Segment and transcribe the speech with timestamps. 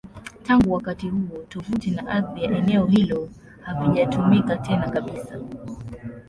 [0.43, 3.29] Tangu wakati huo, tovuti na ardhi ya eneo hilo
[3.61, 5.39] havijatumika tena kabisa.